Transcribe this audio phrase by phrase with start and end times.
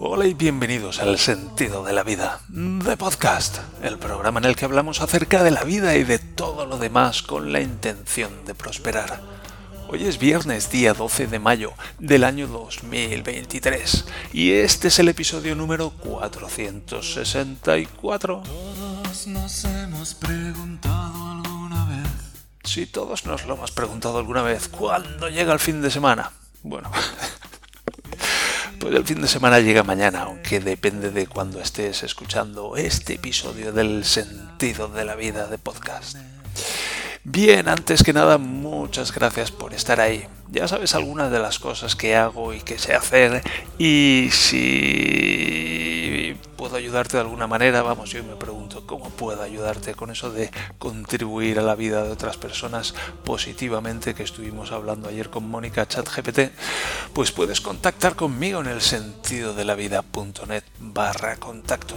[0.00, 4.64] Hola y bienvenidos al Sentido de la Vida, de Podcast, el programa en el que
[4.64, 9.20] hablamos acerca de la vida y de todo lo demás con la intención de prosperar.
[9.88, 15.56] Hoy es viernes, día 12 de mayo del año 2023, y este es el episodio
[15.56, 18.42] número 464.
[18.44, 22.06] Todos nos hemos preguntado alguna vez.
[22.62, 26.30] Si todos nos lo hemos preguntado alguna vez, ¿cuándo llega el fin de semana?
[26.62, 26.88] Bueno,
[28.78, 33.72] pues el fin de semana llega mañana, aunque depende de cuando estés escuchando este episodio
[33.72, 36.16] del sentido de la vida de podcast.
[37.24, 40.26] Bien, antes que nada, muchas gracias por estar ahí.
[40.50, 43.42] Ya sabes algunas de las cosas que hago y que sé hacer
[43.78, 46.07] y si
[46.58, 50.50] puedo ayudarte de alguna manera, vamos, yo me pregunto cómo puedo ayudarte con eso de
[50.78, 52.94] contribuir a la vida de otras personas
[53.24, 56.50] positivamente que estuvimos hablando ayer con Mónica ChatGPT,
[57.12, 61.94] pues puedes contactar conmigo en el sentido de la vida.net barra contacto.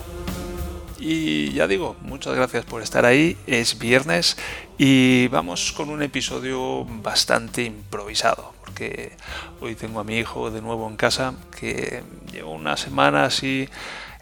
[0.99, 3.35] Y ya digo, muchas gracias por estar ahí.
[3.48, 4.37] Es viernes
[4.77, 9.13] y vamos con un episodio bastante improvisado, porque
[9.59, 13.67] hoy tengo a mi hijo de nuevo en casa, que llevo una semana así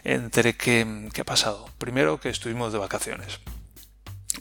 [0.04, 1.68] entre que, ¿qué ha pasado?
[1.78, 3.40] Primero que estuvimos de vacaciones.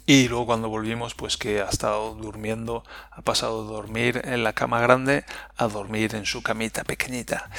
[0.06, 4.54] Y luego cuando volvimos, pues que ha estado durmiendo, ha pasado de dormir en la
[4.54, 5.24] cama grande
[5.56, 7.50] a dormir en su camita pequeñita.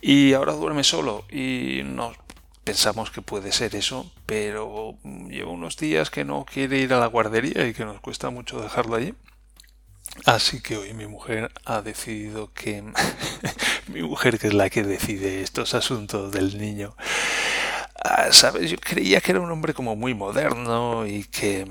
[0.00, 2.12] Y ahora duerme solo y no,
[2.64, 7.06] pensamos que puede ser eso, pero lleva unos días que no quiere ir a la
[7.06, 9.14] guardería y que nos cuesta mucho dejarlo allí.
[10.24, 12.82] Así que hoy mi mujer ha decidido que
[13.92, 16.96] mi mujer que es la que decide estos asuntos del niño.
[18.02, 21.66] Ah, Sabes, yo creía que era un hombre como muy moderno y que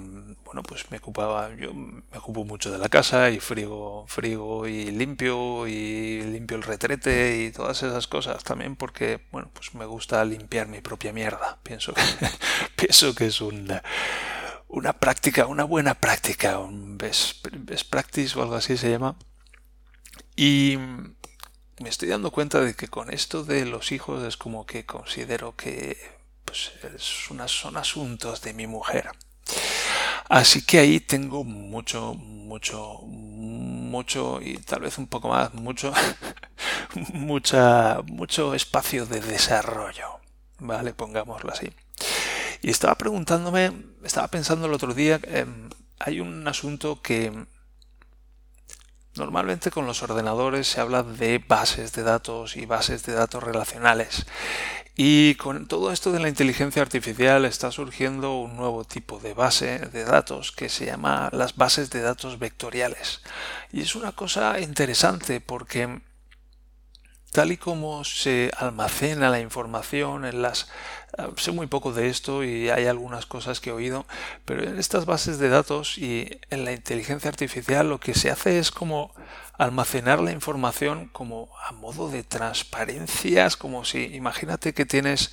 [0.50, 4.90] bueno, pues me ocupaba, yo me ocupo mucho de la casa y frigo, frigo y
[4.90, 10.26] limpio y limpio el retrete y todas esas cosas también porque, bueno, pues me gusta
[10.26, 11.60] limpiar mi propia mierda.
[11.62, 12.02] Pienso que,
[12.76, 13.84] pienso que es una,
[14.68, 19.18] una práctica, una buena práctica, un best, best practice o algo así se llama.
[20.36, 20.80] Y
[21.80, 25.56] me estoy dando cuenta de que con esto de los hijos es como que considero
[25.56, 25.98] que
[26.46, 29.10] pues son asuntos de mi mujer.
[30.28, 35.92] Así que ahí tengo mucho, mucho, mucho y tal vez un poco más, mucho,
[37.14, 40.20] mucha, mucho espacio de desarrollo.
[40.60, 41.72] Vale, pongámoslo así.
[42.62, 43.72] Y estaba preguntándome,
[44.04, 45.46] estaba pensando el otro día, eh,
[46.00, 47.32] hay un asunto que
[49.16, 54.26] normalmente con los ordenadores se habla de bases de datos y bases de datos relacionales.
[54.96, 59.80] Y con todo esto de la inteligencia artificial está surgiendo un nuevo tipo de base
[59.80, 63.22] de datos que se llama las bases de datos vectoriales.
[63.72, 66.02] Y es una cosa interesante porque
[67.32, 70.68] tal y como se almacena la información en las
[71.38, 74.06] sé muy poco de esto y hay algunas cosas que he oído,
[74.46, 78.60] pero en estas bases de datos y en la inteligencia artificial lo que se hace
[78.60, 79.14] es como
[79.58, 85.32] almacenar la información como a modo de transparencias, como si imagínate que tienes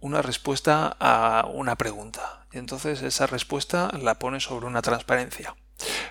[0.00, 5.54] una respuesta a una pregunta y entonces esa respuesta la pones sobre una transparencia.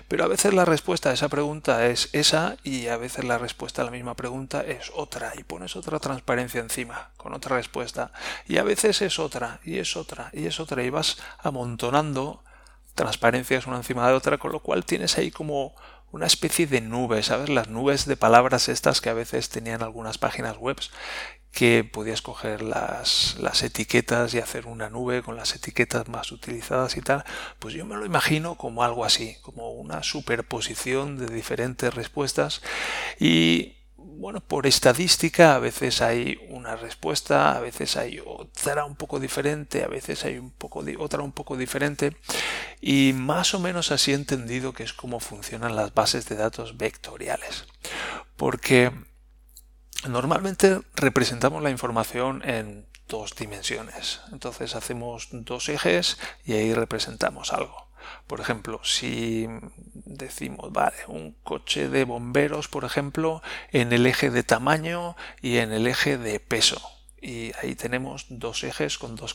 [0.08, 3.82] Pero a veces la respuesta a esa pregunta es esa y a veces la respuesta
[3.82, 8.12] a la misma pregunta es otra y pones otra transparencia encima con otra respuesta
[8.46, 12.42] y a veces es otra y es otra y es otra y vas amontonando
[12.94, 15.74] transparencias una encima de otra con lo cual tienes ahí como
[16.12, 17.48] una especie de nube, ¿sabes?
[17.48, 20.76] Las nubes de palabras estas que a veces tenían algunas páginas web
[21.52, 26.96] que podías coger las, las, etiquetas y hacer una nube con las etiquetas más utilizadas
[26.96, 27.24] y tal,
[27.58, 32.62] pues yo me lo imagino como algo así, como una superposición de diferentes respuestas
[33.20, 33.76] y
[34.22, 39.84] bueno, por estadística a veces hay una respuesta, a veces hay otra un poco diferente,
[39.84, 42.16] a veces hay un poco otra un poco diferente
[42.80, 46.76] y más o menos así he entendido que es como funcionan las bases de datos
[46.78, 47.66] vectoriales.
[48.36, 48.92] Porque
[50.08, 54.20] Normalmente representamos la información en dos dimensiones.
[54.32, 57.88] Entonces hacemos dos ejes y ahí representamos algo.
[58.26, 59.46] Por ejemplo, si
[59.94, 65.72] decimos, vale, un coche de bomberos, por ejemplo, en el eje de tamaño y en
[65.72, 66.80] el eje de peso.
[67.20, 69.34] Y ahí tenemos dos ejes con dos,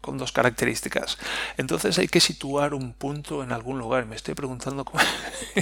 [0.00, 1.18] con dos características.
[1.56, 4.06] Entonces hay que situar un punto en algún lugar.
[4.06, 4.98] Me estoy preguntando cómo,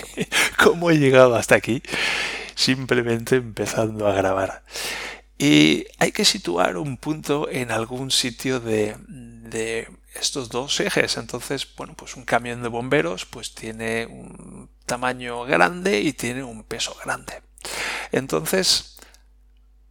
[0.65, 1.83] cómo he llegado hasta aquí
[2.55, 4.65] simplemente empezando a grabar.
[5.39, 11.17] Y hay que situar un punto en algún sitio de, de estos dos ejes.
[11.17, 16.63] Entonces, bueno, pues un camión de bomberos pues tiene un tamaño grande y tiene un
[16.63, 17.43] peso grande.
[18.13, 18.94] Entonces,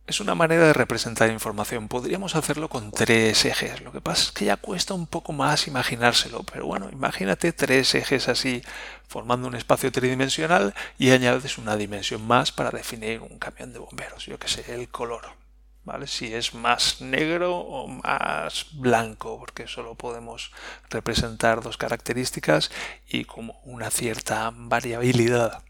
[0.05, 1.87] es una manera de representar información.
[1.87, 3.81] Podríamos hacerlo con tres ejes.
[3.81, 6.43] Lo que pasa es que ya cuesta un poco más imaginárselo.
[6.43, 8.61] Pero bueno, imagínate tres ejes así
[9.07, 14.25] formando un espacio tridimensional y añades una dimensión más para definir un camión de bomberos.
[14.25, 15.23] Yo que sé, el color.
[15.85, 16.07] ¿Vale?
[16.07, 20.51] Si es más negro o más blanco, porque solo podemos
[20.89, 22.71] representar dos características
[23.07, 25.61] y como una cierta variabilidad.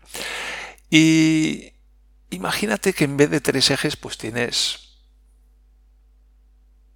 [0.92, 1.73] Y
[2.34, 4.98] Imagínate que en vez de tres ejes, pues tienes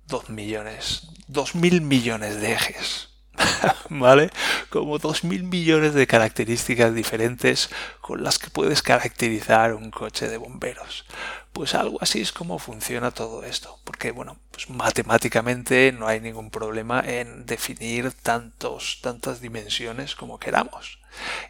[0.07, 3.10] dos millones, dos mil millones de ejes.
[3.89, 4.31] ¿Vale?
[4.69, 7.69] Como dos mil millones de características diferentes
[8.01, 11.06] con las que puedes caracterizar un coche de bomberos.
[11.54, 13.80] Pues algo así es como funciona todo esto.
[13.84, 20.96] Porque, bueno, pues matemáticamente no hay ningún problema en definir tantos, tantas dimensiones como queramos.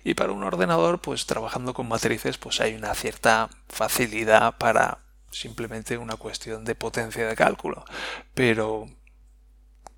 [0.03, 4.99] Y para un ordenador, pues trabajando con matrices, pues hay una cierta facilidad para
[5.31, 7.85] simplemente una cuestión de potencia de cálculo.
[8.33, 8.87] Pero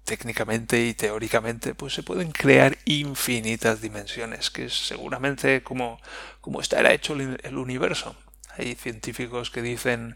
[0.04, 6.00] técnicamente y teóricamente pues se pueden crear infinitas dimensiones, que es seguramente como,
[6.42, 8.16] como estará hecho el universo.
[8.60, 10.16] Hay científicos que dicen,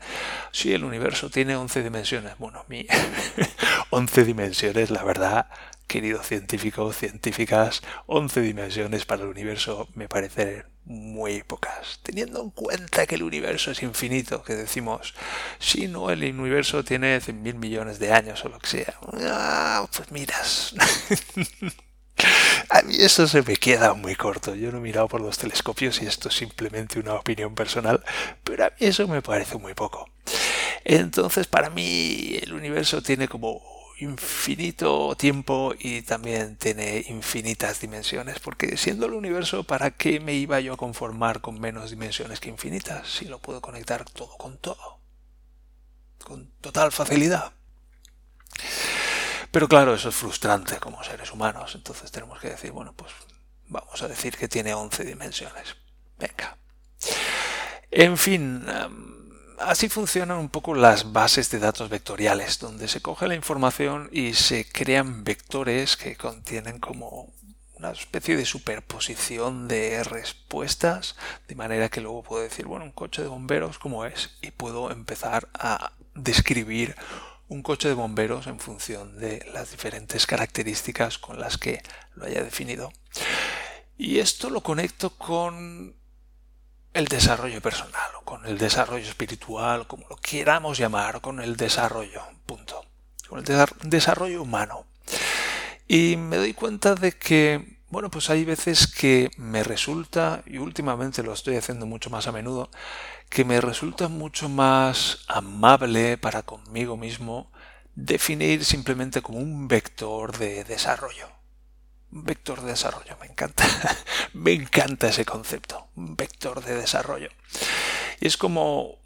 [0.51, 2.37] sí, el universo tiene 11 dimensiones.
[2.37, 2.85] Bueno, mi
[3.89, 5.47] 11 dimensiones, la verdad,
[5.87, 11.99] querido científico, científicas, 11 dimensiones para el universo me parecen muy pocas.
[12.03, 15.13] Teniendo en cuenta que el universo es infinito, que decimos,
[15.59, 18.93] si no, el universo tiene 100.000 millones de años o lo que sea.
[19.21, 20.75] Ah, pues miras.
[22.69, 24.55] A mí eso se me queda muy corto.
[24.55, 28.03] Yo no he mirado por los telescopios y esto es simplemente una opinión personal,
[28.43, 30.09] pero a mí eso me parece muy poco.
[30.83, 33.61] Entonces, para mí, el universo tiene como
[33.99, 40.59] infinito tiempo y también tiene infinitas dimensiones, porque siendo el universo, ¿para qué me iba
[40.59, 44.99] yo a conformar con menos dimensiones que infinitas si lo puedo conectar todo con todo?
[46.23, 47.53] Con total facilidad.
[49.53, 53.11] Pero claro, eso es frustrante como seres humanos, entonces tenemos que decir, bueno, pues
[53.67, 55.75] vamos a decir que tiene 11 dimensiones.
[56.17, 56.57] Venga.
[57.91, 58.65] En fin,
[59.59, 64.33] así funcionan un poco las bases de datos vectoriales, donde se coge la información y
[64.33, 67.31] se crean vectores que contienen como
[67.75, 71.15] una especie de superposición de respuestas,
[71.47, 74.31] de manera que luego puedo decir, bueno, un coche de bomberos, ¿cómo es?
[74.41, 76.95] Y puedo empezar a describir
[77.53, 81.83] un coche de bomberos en función de las diferentes características con las que
[82.15, 82.91] lo haya definido.
[83.95, 85.95] Y esto lo conecto con
[86.93, 92.23] el desarrollo personal o con el desarrollo espiritual, como lo queramos llamar, con el desarrollo,
[92.47, 92.85] punto.
[93.29, 93.45] Con el
[93.83, 94.87] desarrollo humano.
[95.87, 101.21] Y me doy cuenta de que, bueno, pues hay veces que me resulta, y últimamente
[101.21, 102.71] lo estoy haciendo mucho más a menudo,
[103.33, 107.51] que me resulta mucho más amable para conmigo mismo
[107.95, 111.33] definir simplemente como un vector de desarrollo
[112.13, 113.17] vector de desarrollo.
[113.19, 113.65] Me encanta,
[114.33, 117.29] me encanta ese concepto, un vector de desarrollo.
[118.21, 118.99] Y es como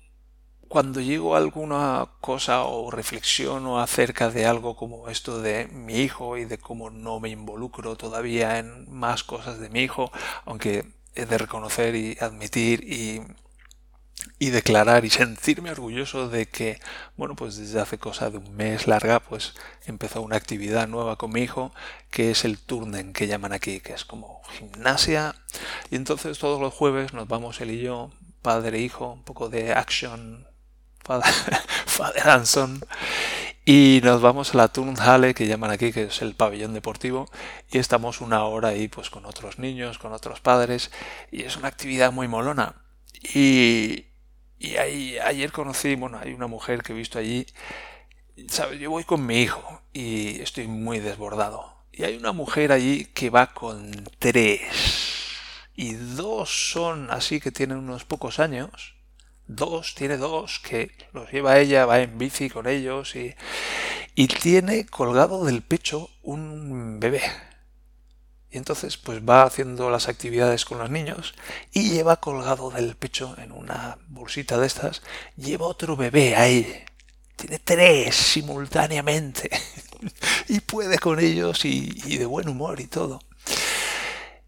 [0.68, 6.38] cuando llego a alguna cosa o reflexiono acerca de algo como esto de mi hijo
[6.38, 10.12] y de cómo no me involucro todavía en más cosas de mi hijo,
[10.46, 10.86] aunque
[11.16, 13.22] he de reconocer y admitir y
[14.40, 16.80] y declarar y sentirme orgulloso de que,
[17.16, 19.54] bueno, pues desde hace cosa de un mes larga, pues
[19.86, 21.74] empezó una actividad nueva con mi hijo,
[22.12, 25.36] que es el turnen que llaman aquí, que es como gimnasia.
[25.90, 29.50] Y entonces todos los jueves nos vamos él y yo, padre e hijo, un poco
[29.50, 30.48] de action,
[31.04, 31.34] father,
[31.86, 32.82] father and son,
[33.66, 37.30] y nos vamos a la Turnhalle que llaman aquí, que es el pabellón deportivo,
[37.72, 40.92] y estamos una hora ahí pues con otros niños, con otros padres,
[41.32, 42.87] y es una actividad muy molona.
[43.22, 44.06] Y,
[44.60, 47.46] y ahí, ayer conocí, bueno, hay una mujer que he visto allí,
[48.48, 48.80] ¿sabes?
[48.80, 51.76] Yo voy con mi hijo y estoy muy desbordado.
[51.92, 54.62] Y hay una mujer allí que va con tres.
[55.76, 58.96] Y dos son así que tienen unos pocos años.
[59.48, 63.34] Dos, tiene dos que los lleva ella, va en bici con ellos y,
[64.14, 67.22] y tiene colgado del pecho un bebé.
[68.52, 71.34] Y entonces pues va haciendo las actividades con los niños
[71.74, 75.02] y lleva colgado del pecho en una bolsita de estas,
[75.36, 76.86] lleva otro bebé ahí.
[77.36, 79.50] Tiene tres simultáneamente.
[80.48, 83.22] y puede con ellos y, de buen humor y todo.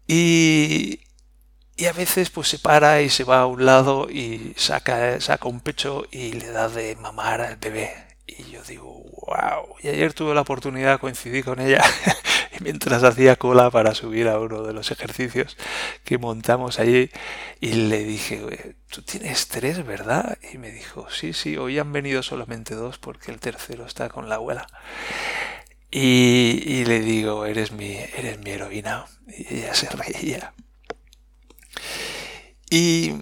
[0.06, 1.00] Y,
[1.76, 5.48] y a veces pues se para y se va a un lado y saca, saca
[5.48, 7.92] un pecho y le da de mamar al bebé.
[8.26, 9.76] Y yo digo, wow.
[9.82, 11.82] Y ayer tuve la oportunidad, de coincidir con ella
[12.70, 15.56] mientras hacía cola para subir a uno de los ejercicios
[16.04, 17.10] que montamos allí
[17.60, 20.38] y le dije, tú tienes tres, ¿verdad?
[20.52, 24.28] Y me dijo, sí, sí, hoy han venido solamente dos porque el tercero está con
[24.28, 24.66] la abuela.
[25.92, 29.06] Y, le digo, eres mi, eres mi heroína.
[29.26, 30.52] Y ella se reía.
[32.70, 33.12] Y,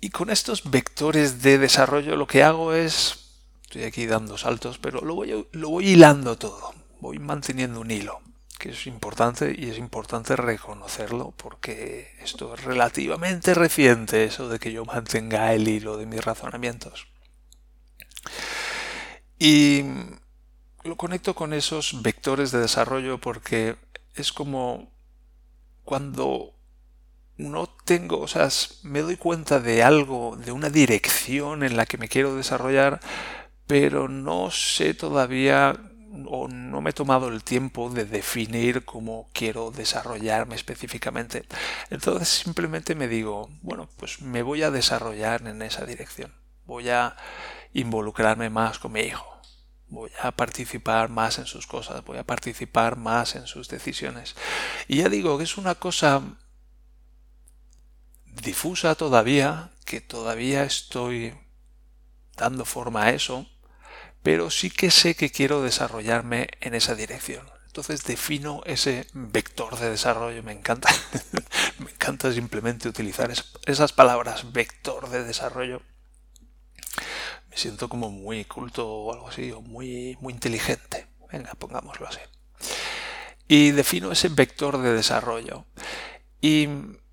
[0.00, 5.02] y con estos vectores de desarrollo lo que hago es, estoy aquí dando saltos, pero
[5.02, 8.20] lo voy, lo voy hilando todo, voy manteniendo un hilo
[8.60, 14.70] que es importante y es importante reconocerlo porque esto es relativamente reciente, eso de que
[14.70, 17.06] yo mantenga el hilo de mis razonamientos.
[19.38, 19.82] Y
[20.84, 23.76] lo conecto con esos vectores de desarrollo porque
[24.14, 24.92] es como
[25.82, 26.52] cuando
[27.38, 28.50] no tengo, o sea,
[28.82, 33.00] me doy cuenta de algo, de una dirección en la que me quiero desarrollar,
[33.66, 35.89] pero no sé todavía
[36.26, 41.44] o no me he tomado el tiempo de definir cómo quiero desarrollarme específicamente.
[41.90, 46.32] Entonces simplemente me digo, bueno, pues me voy a desarrollar en esa dirección.
[46.66, 47.16] Voy a
[47.72, 49.26] involucrarme más con mi hijo.
[49.88, 54.36] Voy a participar más en sus cosas, voy a participar más en sus decisiones.
[54.86, 56.22] Y ya digo que es una cosa
[58.24, 61.34] difusa todavía, que todavía estoy
[62.36, 63.46] dando forma a eso,
[64.22, 67.48] pero sí que sé que quiero desarrollarme en esa dirección.
[67.66, 70.42] Entonces defino ese vector de desarrollo.
[70.42, 70.88] Me encanta,
[71.78, 73.32] me encanta simplemente utilizar
[73.66, 75.80] esas palabras, vector de desarrollo.
[77.48, 81.06] Me siento como muy culto o algo así, o muy, muy inteligente.
[81.30, 82.18] Venga, pongámoslo así.
[83.46, 85.64] Y defino ese vector de desarrollo.
[86.40, 86.68] Y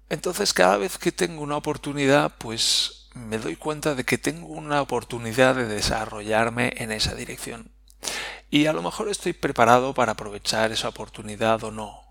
[0.10, 4.82] entonces cada vez que tengo una oportunidad, pues me doy cuenta de que tengo una
[4.82, 7.72] oportunidad de desarrollarme en esa dirección.
[8.50, 12.02] Y a lo mejor estoy preparado para aprovechar esa oportunidad o no.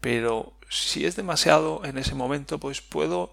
[0.00, 3.32] Pero si es demasiado en ese momento, pues puedo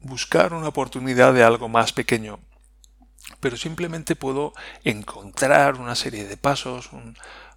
[0.00, 2.38] buscar una oportunidad de algo más pequeño.
[3.40, 4.52] Pero simplemente puedo
[4.84, 6.90] encontrar una serie de pasos,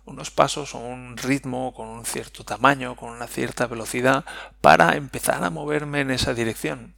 [0.09, 4.25] unos pasos o un ritmo con un cierto tamaño, con una cierta velocidad,
[4.61, 6.93] para empezar a moverme en esa dirección.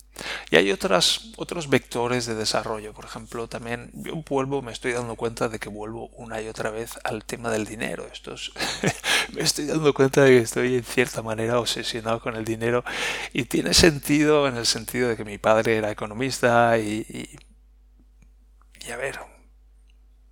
[0.49, 2.93] Y hay otras, otros vectores de desarrollo.
[2.93, 6.69] Por ejemplo, también yo vuelvo, me estoy dando cuenta de que vuelvo una y otra
[6.69, 8.07] vez al tema del dinero.
[8.11, 8.35] Esto
[9.33, 12.83] me estoy dando cuenta de que estoy en cierta manera obsesionado con el dinero
[13.33, 17.29] y tiene sentido en el sentido de que mi padre era economista y, y,
[18.87, 19.19] y a ver,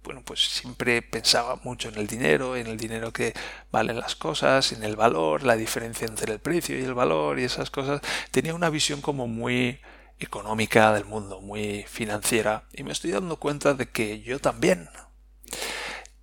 [0.09, 3.35] bueno, pues siempre pensaba mucho en el dinero, en el dinero que
[3.71, 7.43] valen las cosas, en el valor, la diferencia entre el precio y el valor y
[7.43, 8.01] esas cosas.
[8.31, 9.79] Tenía una visión como muy
[10.19, 14.89] económica del mundo, muy financiera, y me estoy dando cuenta de que yo también.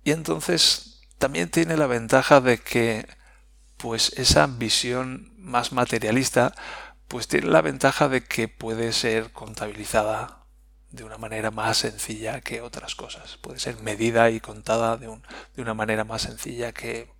[0.03, 3.07] Y entonces también tiene la ventaja de que
[3.77, 6.53] pues esa visión más materialista
[7.07, 10.36] pues tiene la ventaja de que puede ser contabilizada
[10.91, 13.37] de una manera más sencilla que otras cosas.
[13.37, 15.07] Puede ser medida y contada de,
[15.55, 17.11] de una manera más sencilla que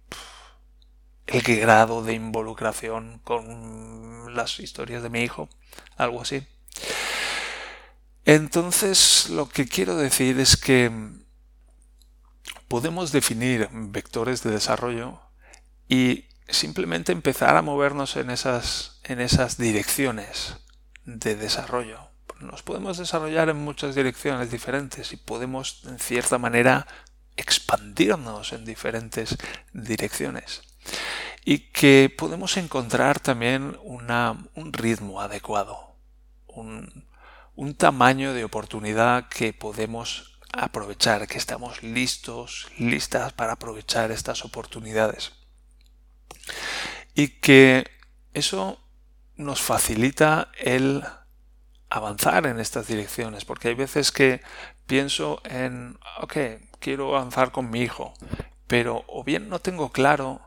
[1.28, 5.50] el grado de involucración con las historias de mi hijo,
[5.98, 6.48] algo así.
[8.26, 10.92] Entonces, lo que quiero decir es que
[12.68, 15.22] podemos definir vectores de desarrollo
[15.88, 20.56] y simplemente empezar a movernos en esas, en esas direcciones
[21.06, 22.07] de desarrollo
[22.40, 26.88] nos podemos desarrollar en muchas direcciones diferentes y podemos en cierta manera
[27.36, 29.38] expandirnos en diferentes
[29.74, 30.62] direcciones
[31.46, 35.96] y que podemos encontrar también un ritmo adecuado,
[36.48, 37.06] un,
[37.56, 45.34] un tamaño de oportunidad que podemos aprovechar, que estamos listos, listas para aprovechar estas oportunidades.
[47.16, 47.90] Y que
[48.34, 48.80] eso
[49.36, 51.04] nos facilita el
[51.90, 54.42] avanzar en estas direcciones, porque hay veces que
[54.86, 56.38] pienso en, ok,
[56.80, 58.14] quiero avanzar con mi hijo,
[58.68, 60.42] pero o bien no tengo claro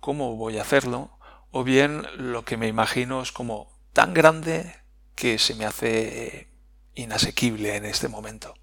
[0.00, 1.10] cómo voy a hacerlo,
[1.50, 4.74] o bien lo que me imagino es como tan grande
[5.14, 6.48] que se me hace
[6.94, 8.54] inasequible en este momento.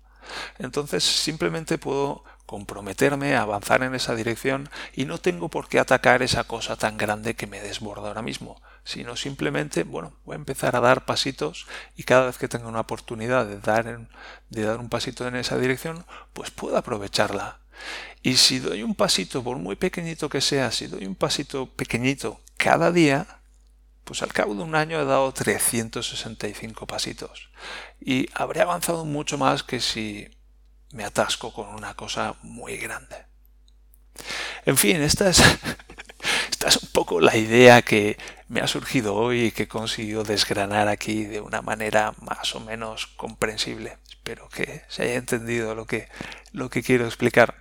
[0.59, 6.21] Entonces simplemente puedo comprometerme a avanzar en esa dirección y no tengo por qué atacar
[6.21, 10.75] esa cosa tan grande que me desborda ahora mismo, sino simplemente, bueno, voy a empezar
[10.75, 14.09] a dar pasitos y cada vez que tenga una oportunidad de dar,
[14.49, 17.59] de dar un pasito en esa dirección, pues puedo aprovecharla.
[18.21, 22.41] Y si doy un pasito, por muy pequeñito que sea, si doy un pasito pequeñito
[22.57, 23.40] cada día,
[24.11, 27.49] pues al cabo de un año he dado 365 pasitos.
[28.01, 30.27] Y habré avanzado mucho más que si
[30.91, 33.15] me atasco con una cosa muy grande.
[34.65, 35.39] En fin, esta es,
[36.51, 38.17] esta es un poco la idea que
[38.49, 42.59] me ha surgido hoy y que he conseguido desgranar aquí de una manera más o
[42.59, 43.97] menos comprensible.
[44.09, 46.09] Espero que se haya entendido lo que,
[46.51, 47.55] lo que quiero explicar.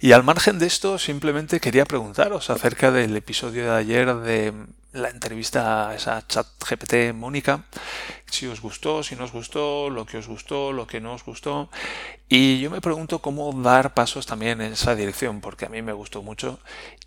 [0.00, 4.54] Y al margen de esto, simplemente quería preguntaros acerca del episodio de ayer de
[4.94, 7.64] la entrevista a esa chat GPT Mónica,
[8.30, 11.24] si os gustó, si no os gustó, lo que os gustó, lo que no os
[11.24, 11.68] gustó.
[12.28, 15.92] Y yo me pregunto cómo dar pasos también en esa dirección, porque a mí me
[15.92, 16.58] gustó mucho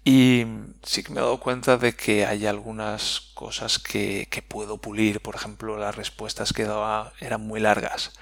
[0.03, 0.46] y
[0.84, 5.22] sí que me he dado cuenta de que hay algunas cosas que, que puedo pulir.
[5.22, 8.13] Por ejemplo, las respuestas que daba eran muy largas.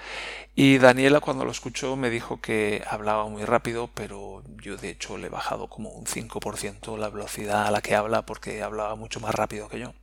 [0.58, 5.18] Y Daniela cuando lo escuchó me dijo que hablaba muy rápido, pero yo de hecho
[5.18, 9.20] le he bajado como un 5% la velocidad a la que habla porque hablaba mucho
[9.20, 9.94] más rápido que yo.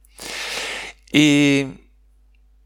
[1.11, 1.67] Y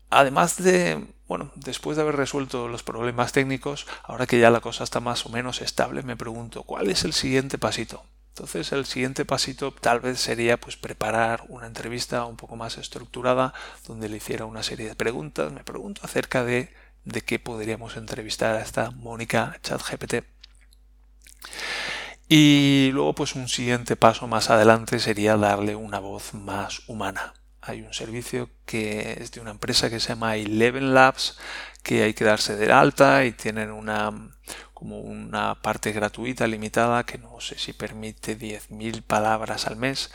[0.10, 4.84] además de, bueno, después de haber resuelto los problemas técnicos, ahora que ya la cosa
[4.84, 8.04] está más o menos estable, me pregunto, ¿cuál es el siguiente pasito?
[8.30, 13.54] Entonces el siguiente pasito tal vez sería pues preparar una entrevista un poco más estructurada
[13.88, 15.52] donde le hiciera una serie de preguntas.
[15.52, 16.72] Me pregunto acerca de
[17.08, 20.26] de qué podríamos entrevistar a esta Mónica ChatGPT.
[22.30, 27.34] Y luego pues un siguiente paso más adelante sería darle una voz más humana.
[27.62, 31.38] Hay un servicio que es de una empresa que se llama Eleven Labs
[31.84, 34.12] que hay que darse de alta y tienen una
[34.74, 40.12] como una parte gratuita limitada que no sé si permite 10.000 palabras al mes,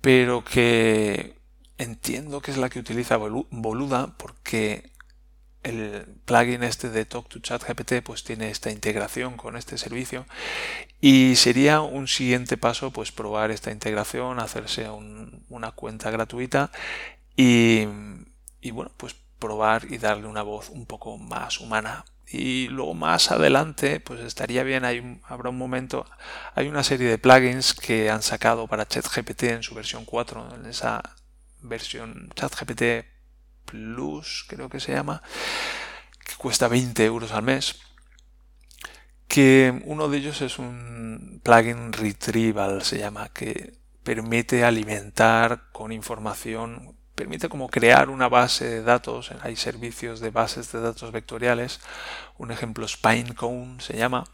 [0.00, 1.36] pero que
[1.78, 4.90] entiendo que es la que utiliza Boluda porque
[5.62, 10.26] el plugin este de Talk to Chat GPT pues tiene esta integración con este servicio
[11.00, 14.88] y sería un siguiente paso pues probar esta integración, hacerse
[15.48, 16.70] una cuenta gratuita
[17.36, 17.86] y,
[18.72, 24.00] bueno pues probar y darle una voz un poco más humana y luego más adelante
[24.00, 24.84] pues estaría bien
[25.24, 26.04] habrá un momento
[26.54, 30.66] hay una serie de plugins que han sacado para ChatGPT en su versión 4 en
[30.66, 31.02] esa
[31.62, 32.82] versión ChatGPT
[33.70, 35.22] Plus, creo que se llama,
[36.24, 37.76] que cuesta 20 euros al mes.
[39.30, 46.96] Que uno de ellos es un plugin retrieval, se llama, que permite alimentar con información,
[47.14, 49.30] permite como crear una base de datos.
[49.42, 51.78] Hay servicios de bases de datos vectoriales,
[52.38, 54.24] un ejemplo Spinecone se llama,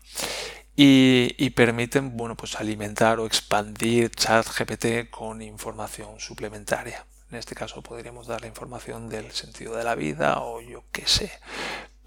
[0.74, 7.04] y, y, permiten bueno, pues alimentar o expandir ChatGPT con información suplementaria.
[7.30, 11.06] En este caso podríamos dar la información del sentido de la vida o yo qué
[11.06, 11.30] sé,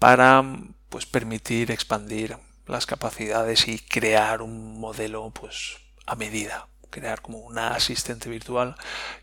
[0.00, 0.42] para
[0.88, 2.36] pues permitir expandir
[2.70, 8.76] las capacidades y crear un modelo pues a medida, crear como una asistente virtual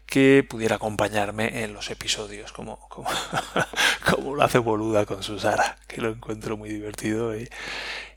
[0.06, 3.10] que pudiera acompañarme en los episodios, como, como,
[4.10, 7.50] como lo hace Boluda con su Sara, que lo encuentro muy divertido y,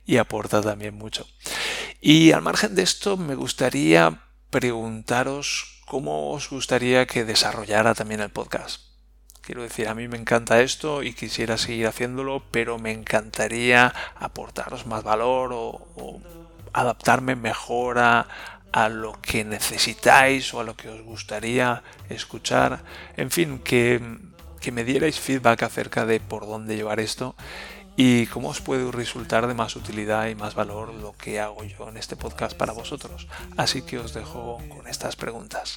[0.07, 1.27] y aporta también mucho.
[2.01, 8.31] Y al margen de esto, me gustaría preguntaros cómo os gustaría que desarrollara también el
[8.31, 8.90] podcast.
[9.51, 14.87] Quiero decir, a mí me encanta esto y quisiera seguir haciéndolo, pero me encantaría aportaros
[14.87, 16.21] más valor o,
[16.73, 18.29] adaptarme mejor a,
[18.71, 22.85] a lo que necesitáis o a lo que os gustaría escuchar.
[23.17, 24.01] En fin, que,
[24.61, 27.35] que me dierais feedback acerca de por dónde llevar esto
[27.97, 31.89] y cómo os puede resultar de más utilidad y más valor lo que hago yo
[31.89, 33.27] en este podcast para vosotros.
[33.57, 35.77] Así que os dejo con estas preguntas.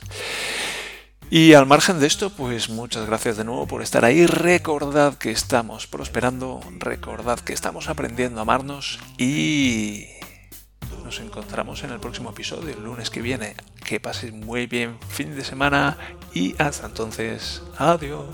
[1.30, 4.28] Y al margen de esto, pues muchas gracias de nuevo por estar ahí.
[4.28, 10.06] Recordad que estamos prosperando, recordad que estamos aprendiendo a amarnos y
[11.04, 13.56] nos encontramos en el próximo episodio, el lunes que viene.
[13.84, 15.98] Que paséis muy bien fin de semana
[16.34, 18.26] y hasta entonces, adiós.